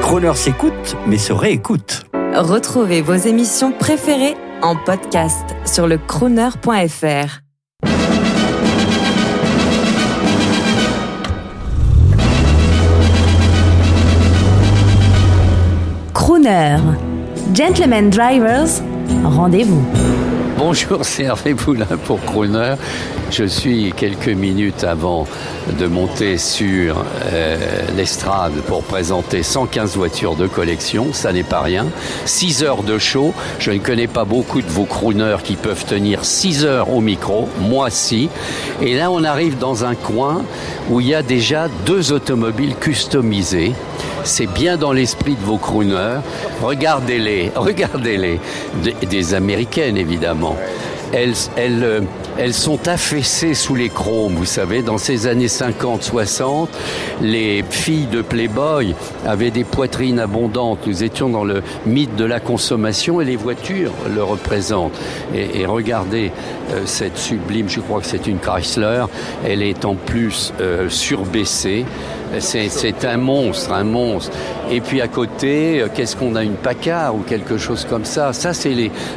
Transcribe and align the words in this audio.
Croner 0.00 0.34
s'écoute, 0.34 0.96
mais 1.06 1.18
se 1.18 1.32
réécoute. 1.32 2.04
Retrouvez 2.34 3.02
vos 3.02 3.14
émissions 3.14 3.72
préférées 3.72 4.36
en 4.62 4.76
podcast 4.76 5.44
sur 5.64 5.86
le 5.86 5.98
crooner.fr. 5.98 7.40
Crooner. 16.14 16.78
Gentlemen 17.54 18.10
Drivers, 18.10 18.82
rendez-vous. 19.24 19.84
Bonjour, 20.64 21.00
c'est 21.02 21.24
Hervé 21.24 21.56
Poulain 21.56 21.98
pour 22.04 22.20
Crooner. 22.20 22.76
Je 23.32 23.44
suis 23.44 23.92
quelques 23.96 24.28
minutes 24.28 24.84
avant 24.84 25.26
de 25.78 25.86
monter 25.86 26.38
sur 26.38 27.04
euh, 27.32 27.56
l'estrade 27.96 28.52
pour 28.68 28.82
présenter 28.84 29.42
115 29.42 29.96
voitures 29.96 30.36
de 30.36 30.46
collection. 30.46 31.12
Ça 31.12 31.32
n'est 31.32 31.42
pas 31.42 31.62
rien. 31.62 31.86
6 32.26 32.62
heures 32.62 32.84
de 32.84 32.98
show. 32.98 33.34
Je 33.58 33.72
ne 33.72 33.78
connais 33.78 34.06
pas 34.06 34.24
beaucoup 34.24 34.62
de 34.62 34.68
vos 34.68 34.84
crooners 34.84 35.38
qui 35.42 35.56
peuvent 35.56 35.84
tenir 35.84 36.24
6 36.24 36.64
heures 36.64 36.90
au 36.90 37.00
micro. 37.00 37.48
Moi, 37.58 37.90
si. 37.90 38.28
Et 38.80 38.94
là, 38.94 39.10
on 39.10 39.24
arrive 39.24 39.58
dans 39.58 39.84
un 39.84 39.94
coin 39.96 40.44
où 40.90 41.00
il 41.00 41.08
y 41.08 41.14
a 41.14 41.22
déjà 41.22 41.68
deux 41.86 42.12
automobiles 42.12 42.76
customisées. 42.76 43.72
C'est 44.24 44.46
bien 44.46 44.76
dans 44.76 44.92
l'esprit 44.92 45.34
de 45.34 45.44
vos 45.44 45.56
crooners. 45.58 46.20
Regardez-les, 46.62 47.50
regardez-les. 47.56 48.40
Des, 48.82 49.06
des 49.06 49.34
américaines, 49.34 49.96
évidemment. 49.96 50.51
Elles, 51.12 51.34
elles, 51.56 51.84
euh, 51.84 52.00
elles 52.38 52.54
sont 52.54 52.88
affaissées 52.88 53.54
sous 53.54 53.74
les 53.74 53.88
chromes, 53.88 54.34
vous 54.34 54.44
savez. 54.44 54.82
Dans 54.82 54.98
ces 54.98 55.26
années 55.26 55.46
50-60, 55.46 56.68
les 57.20 57.62
filles 57.68 58.06
de 58.06 58.22
Playboy 58.22 58.94
avaient 59.26 59.50
des 59.50 59.64
poitrines 59.64 60.18
abondantes. 60.18 60.86
Nous 60.86 61.04
étions 61.04 61.28
dans 61.28 61.44
le 61.44 61.62
mythe 61.86 62.16
de 62.16 62.24
la 62.24 62.40
consommation 62.40 63.20
et 63.20 63.24
les 63.24 63.36
voitures 63.36 63.92
le 64.14 64.22
représentent. 64.22 64.98
Et, 65.34 65.66
regardez 65.66 66.32
euh, 66.72 66.82
cette 66.84 67.16
sublime, 67.16 67.68
je 67.68 67.80
crois 67.80 68.00
que 68.00 68.06
c'est 68.06 68.26
une 68.26 68.38
Chrysler, 68.38 69.04
elle 69.46 69.62
est 69.62 69.84
en 69.84 69.94
plus 69.94 70.52
euh, 70.60 70.88
surbaissée. 70.88 71.84
C'est 72.38 73.04
un 73.04 73.18
monstre, 73.18 73.72
un 73.72 73.84
monstre. 73.84 74.34
Et 74.70 74.80
puis 74.80 75.00
à 75.00 75.08
côté, 75.08 75.80
euh, 75.80 75.88
qu'est-ce 75.94 76.16
qu'on 76.16 76.34
a 76.34 76.42
Une 76.42 76.54
Packard 76.54 77.14
ou 77.14 77.18
quelque 77.20 77.58
chose 77.58 77.86
comme 77.88 78.04
ça? 78.04 78.32
Ça, 78.32 78.54
c'est 78.54 78.74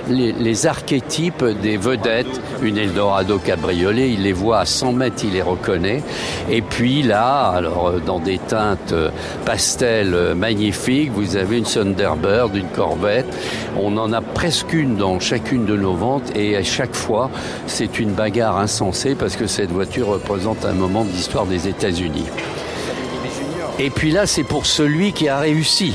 les, 0.10 0.66
archétypes 0.66 1.46
des 1.62 1.78
vedettes. 1.78 2.42
Une 2.62 2.78
Eldorado 3.06 3.38
cabriolet, 3.38 4.10
il 4.10 4.24
les 4.24 4.34
voit 4.34 4.60
à 4.60 4.66
100 4.66 4.94
mètres, 4.94 5.18
il 5.24 5.34
les 5.34 5.42
reconnaît. 5.44 6.02
Et 6.50 6.64
puis 6.64 7.04
là, 7.04 7.50
alors 7.50 7.90
euh, 7.90 8.00
dans 8.00 8.20
des 8.20 8.40
teintes 8.40 8.94
euh, 8.94 9.12
pastel 9.46 10.34
magnifiques, 10.36 11.12
vous 11.12 11.36
avez 11.36 11.60
une 11.60 11.66
Thunderbird, 11.66 12.56
une 12.56 12.68
Corvette. 12.70 13.28
On 13.80 13.96
en 13.98 14.12
a 14.12 14.22
presque 14.22 14.74
une 14.74 14.96
dans 14.96 15.20
chacune 15.20 15.66
de 15.66 15.78
nos 15.78 15.94
ventes 15.94 16.36
et 16.36 16.58
à 16.58 16.64
chaque 16.64 16.96
fois, 16.96 17.30
c'est 17.68 18.00
une 18.00 18.12
bagarre 18.12 18.58
insensée 18.58 19.14
parce 19.14 19.36
que 19.36 19.46
cette 19.46 19.72
voiture 19.72 20.08
représente 20.08 20.66
un 20.66 20.74
moment 20.74 21.04
de 21.04 21.10
l'histoire 21.10 21.46
des 21.46 21.68
États-Unis. 21.68 22.26
Et 23.78 23.92
puis 23.92 24.10
là, 24.10 24.26
c'est 24.26 24.44
pour 24.44 24.66
celui 24.66 25.14
qui 25.14 25.30
a 25.30 25.38
réussi. 25.38 25.94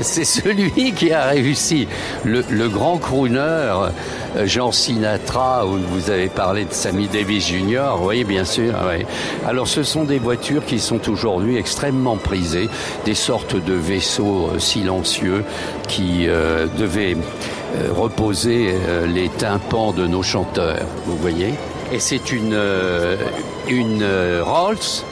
C'est 0.00 0.24
celui 0.24 0.92
qui 0.92 1.12
a 1.12 1.26
réussi. 1.26 1.86
Le, 2.24 2.44
le 2.50 2.68
grand 2.68 2.98
crooner, 2.98 3.72
Jean 4.44 4.72
Sinatra, 4.72 5.66
où 5.66 5.78
vous 5.78 6.10
avez 6.10 6.28
parlé 6.28 6.64
de 6.64 6.72
Sammy 6.72 7.08
Davis 7.08 7.48
Jr., 7.48 7.94
oui, 8.00 8.24
bien 8.24 8.44
sûr. 8.44 8.74
Oui. 8.88 9.04
Alors, 9.46 9.68
ce 9.68 9.82
sont 9.82 10.04
des 10.04 10.18
voitures 10.18 10.64
qui 10.64 10.78
sont 10.78 11.08
aujourd'hui 11.10 11.56
extrêmement 11.56 12.16
prisées, 12.16 12.68
des 13.04 13.14
sortes 13.14 13.56
de 13.56 13.74
vaisseaux 13.74 14.50
silencieux 14.58 15.44
qui 15.88 16.26
euh, 16.26 16.66
devaient 16.78 17.16
euh, 17.74 17.92
reposer 17.92 18.72
euh, 18.72 19.06
les 19.06 19.28
tympans 19.28 19.92
de 19.92 20.06
nos 20.06 20.22
chanteurs, 20.22 20.86
vous 21.06 21.16
voyez. 21.16 21.54
Et 21.92 21.98
c'est 21.98 22.30
une, 22.30 22.52
euh, 22.54 23.16
une 23.68 24.06
Rolls 24.42 25.02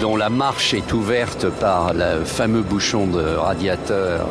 dont 0.00 0.16
la 0.16 0.28
marche 0.28 0.74
est 0.74 0.92
ouverte 0.92 1.48
par 1.48 1.94
le 1.94 2.24
fameux 2.24 2.62
bouchon 2.62 3.06
de 3.06 3.22
radiateur, 3.22 4.26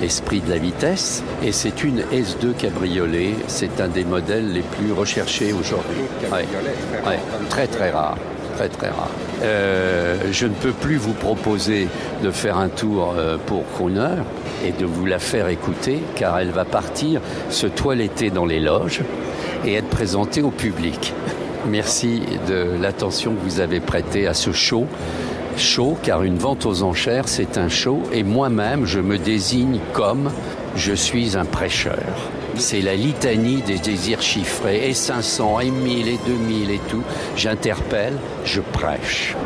l'esprit 0.00 0.40
de 0.40 0.50
la 0.50 0.58
vitesse. 0.58 1.22
Et 1.44 1.52
c'est 1.52 1.84
une 1.84 2.00
S2 2.12 2.54
cabriolet. 2.56 3.34
C'est 3.46 3.80
un 3.80 3.88
des 3.88 4.04
modèles 4.04 4.52
les 4.52 4.62
plus 4.62 4.92
recherchés 4.92 5.52
aujourd'hui. 5.52 6.02
Ouais. 6.30 7.18
Très 7.48 7.66
très 7.66 7.90
rare. 7.90 8.16
Très 8.56 8.68
très 8.68 8.88
rare. 8.88 9.10
Euh, 9.42 10.16
je 10.32 10.46
ne 10.46 10.54
peux 10.54 10.72
plus 10.72 10.96
vous 10.96 11.12
proposer 11.12 11.86
de 12.22 12.30
faire 12.30 12.58
un 12.58 12.68
tour 12.68 13.14
pour 13.46 13.64
Crooner 13.74 14.22
et 14.64 14.72
de 14.72 14.84
vous 14.84 15.06
la 15.06 15.18
faire 15.18 15.48
écouter 15.48 16.00
car 16.16 16.38
elle 16.38 16.50
va 16.50 16.64
partir 16.64 17.20
se 17.50 17.66
toiletter 17.66 18.30
dans 18.30 18.46
les 18.46 18.58
loges 18.60 19.02
et 19.64 19.74
être 19.74 19.88
présentée 19.88 20.42
au 20.42 20.50
public. 20.50 21.14
Merci 21.66 22.22
de 22.48 22.80
l'attention 22.80 23.34
que 23.34 23.40
vous 23.44 23.60
avez 23.60 23.80
prêtée 23.80 24.26
à 24.26 24.34
ce 24.34 24.52
show. 24.52 24.86
Show, 25.58 25.96
car 26.02 26.22
une 26.22 26.38
vente 26.38 26.66
aux 26.66 26.82
enchères, 26.82 27.28
c'est 27.28 27.58
un 27.58 27.68
show, 27.68 28.02
et 28.12 28.22
moi-même, 28.22 28.86
je 28.86 29.00
me 29.00 29.18
désigne 29.18 29.80
comme 29.92 30.30
je 30.76 30.92
suis 30.92 31.36
un 31.36 31.44
prêcheur. 31.44 32.14
C'est 32.54 32.80
la 32.80 32.94
litanie 32.94 33.62
des 33.62 33.78
désirs 33.78 34.22
chiffrés, 34.22 34.88
et 34.88 34.94
500, 34.94 35.60
et 35.60 35.70
1000, 35.70 36.08
et 36.08 36.18
2000, 36.26 36.70
et 36.70 36.80
tout. 36.88 37.02
J'interpelle, 37.36 38.16
je 38.44 38.60
prêche. 38.60 39.36